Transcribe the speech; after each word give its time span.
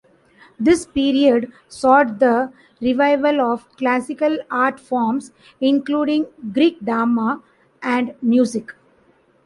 This 0.59 0.87
period 0.87 1.51
sought 1.67 2.17
the 2.17 2.51
revival 2.81 3.39
of 3.39 3.69
classical 3.77 4.39
art 4.49 4.79
forms, 4.79 5.31
including 5.59 6.25
Greek 6.51 6.83
drama 6.83 7.43
and 7.83 8.15
music. 8.19 8.73